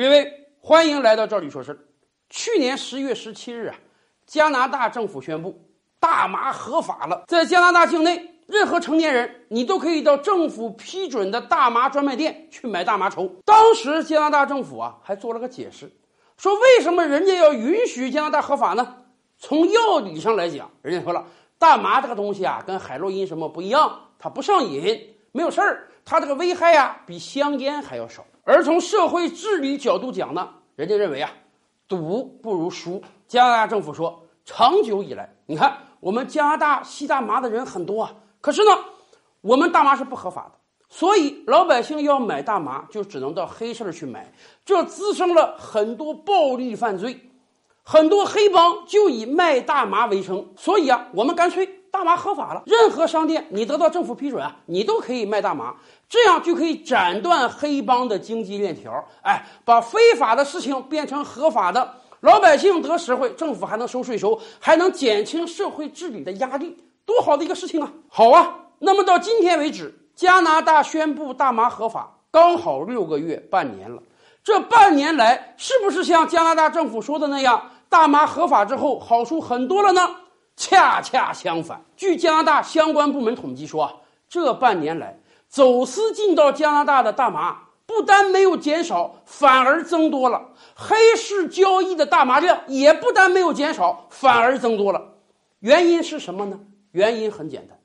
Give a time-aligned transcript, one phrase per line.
[0.00, 1.78] 各位，欢迎来到这里说事。
[2.30, 3.76] 去年十月十七日啊，
[4.24, 5.54] 加拿大政府宣布
[5.98, 13.30] 大麻合法了，在加拿大境内，任何成年人你都可以到政府批准的大麻专卖店去买大麻抽。
[13.44, 15.92] 当时加拿大政府啊还做了个解释，
[16.38, 18.96] 说为什么人家要允许加拿大合法呢？
[19.36, 21.26] 从药理上来讲，人家说了，
[21.58, 28.24] 大麻这个东西啊跟海洛因什么不一样，它不上瘾，没有事儿，它这个危害啊比香烟还要少。
[28.50, 31.30] 而从社会治理角度讲呢，人家认为啊，
[31.86, 33.00] 赌不如输。
[33.28, 38.70] 加拿大政府说，长久以来，你看我们加拿大吸大麻的人很多啊，可是呢，
[39.40, 44.32] 我们大麻是不合法的，所以老百姓要买大麻就只能到黑市去买，
[44.64, 47.30] 这滋生了很多暴力犯罪，
[47.84, 51.79] 很多黑帮就以卖大麻为生，所以啊，我们干脆。
[51.90, 55.74] 大麻合法了，任何商店你得到政府批准啊，你都可以卖大麻，
[56.08, 67.92] 这样就可以斩断黑帮的经济链条，哎，把非法的事情变成合法的，老百姓得实惠，政府还能收税收，还能减轻社会治理的压力，多好的一个事情啊！
[68.08, 74.02] 好啊，那么到今天为止，加拿大宣布大麻合法，刚好六个月，半年了。
[74.42, 80.08] 这半年来，是不是像加拿大政府说的那样，大麻合法之后好处很多了呢？
[80.60, 83.90] 恰恰相反，据加拿大相关部门统计说，
[84.28, 90.38] 这半年来走私进到加拿大的大麻不单没有减少，反而增多了；
[90.74, 95.02] 黑市交易的大麻量也不单没有减少，反而增多了。
[95.60, 96.60] 原因是什么呢？
[96.92, 97.78] 原因很简单，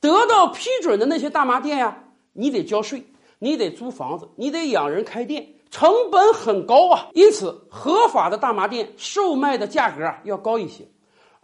[0.00, 3.04] 得到批准的那些大麻店呀，你得交税，
[3.40, 7.08] 你得租房子，你得养人开店，成本很高啊。
[7.14, 10.86] 因此，合法的大麻店售卖的价格要高一些。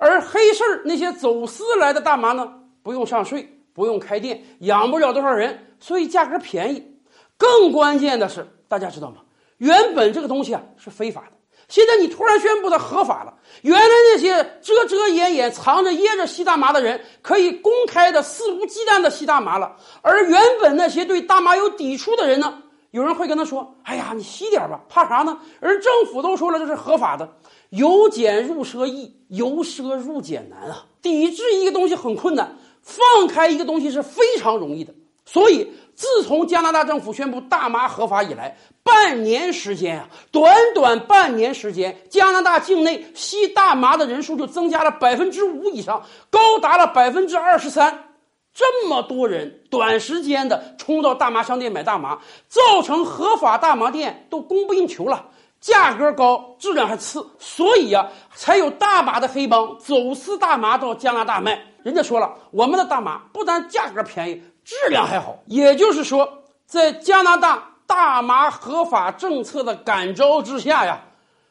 [0.00, 2.48] 而黑市那些走私来的大麻呢，
[2.84, 6.96] 不用上税，不用开店，养不了多少人，所以价格便宜。
[7.36, 9.16] 更关键的是，大家知道吗？
[9.56, 11.32] 原本这个东西啊是非法的，
[11.68, 13.34] 现在你突然宣布它合法了。
[13.62, 19.76] 原来那些遮遮掩掩、藏着掖着吸大麻的人，可以公开的肆无忌惮的吸大麻了。
[20.00, 22.62] 而原本那些对大麻有抵触的人呢？
[22.90, 27.28] 有人会跟他说：“哎呀，你吸点吧，怕啥呢？”而政府都说了这是合法的，
[27.68, 30.86] 由俭入奢易，由奢入俭难啊！
[31.02, 34.94] 抵制一个东西很困难，放开一个东西是非常容易的。
[35.26, 48.07] 所以，自从加拿大政府宣布大麻合法以来，半年时间啊，短短半年时间，加拿大境内吸大麻的人数就增加了百分之五以上，高达了百分之二十三。
[48.58, 55.26] 这么多人短时间的冲到大麻商店买大麻，造成合法大麻店都供不应求了，
[55.60, 61.56] 价格高，质量还次，所以呀，才有大把的黑帮走私大麻到加拿大卖。
[61.84, 65.38] 人家说了，我们的大麻不但价格便宜，质量还好。
[65.46, 66.28] 也就是说，
[66.66, 71.00] 在加拿大大麻合法政策的感召之下呀，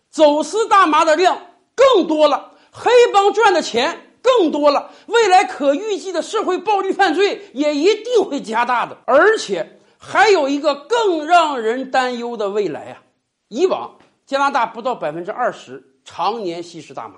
[0.09, 1.39] 走私大麻的量
[1.73, 3.97] 更多了，黑帮赚的钱。
[4.27, 13.01] 更多了，未来可预计的社会暴力犯罪也一定会加大的，而且还有一个更让人担忧的未来啊！
[13.47, 17.15] 以往加拿大不到百分之二十常年吸食大麻，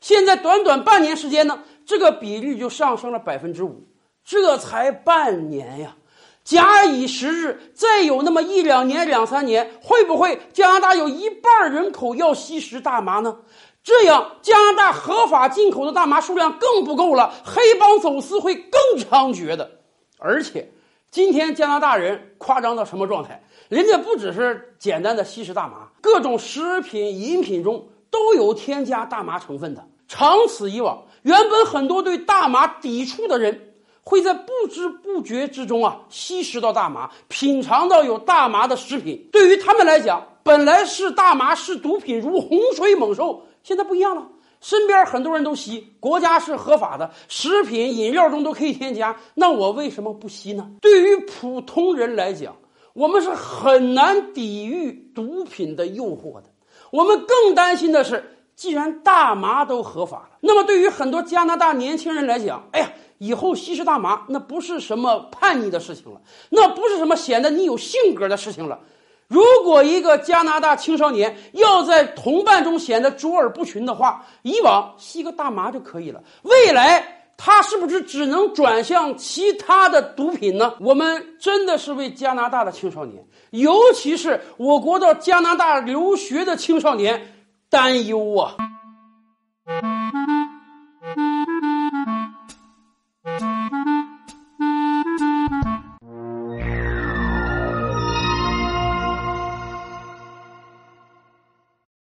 [0.00, 3.86] 现在短短半年时间呢，这个比率就上升了百分之五。
[4.24, 5.96] 这才半年呀！
[6.44, 13.38] 假以时日，再有那么一两年、两三年，会不会加拿大有一半人口要吸食大麻呢？
[13.84, 19.70] 这样，加拿大合法进口的大麻数量更不够了，黑帮走私会更猖獗的。
[20.18, 20.70] 而且，
[21.10, 23.42] 今天加拿大人夸张到什么状态？
[23.68, 29.86] 人家不只是简单的吸食大麻，各种食品饮品中都有添加大麻成分的。
[30.06, 39.28] 长此以往，原本很多对大麻抵触的人，会在不知不觉之中啊吸食到大麻，品尝到有大麻的食品。
[39.32, 43.44] 对于他们来讲，本来是大麻是毒品，如洪水猛兽。
[43.62, 44.26] 现在不一样了，
[44.60, 50.70] 身边很多人都吸，国家是合法的，食品饮料中都可以添加，那我为什么不吸呢？
[50.80, 52.56] 对于普通人来讲，
[52.94, 56.44] 我们是很难抵御毒品的诱惑的。
[56.90, 68.80] 我们更担心的是，既然大麻都合法了，那么对于很多加拿大年轻人来讲，哎呀，以后吸食大麻那不是什么叛逆的事情了，那不是什么显得你有性格的事情了。
[69.28, 76.22] 如果一个加拿大青少年要在同伴中显得卓尔不群的话，以往吸个大麻就可以了。
[76.42, 80.74] 未来他是不是只能转向其他的毒品呢？
[80.80, 87.34] 我们真的是为加拿大的青少年，尤其是我国到加拿大留学的青少年
[87.70, 88.56] 担忧啊！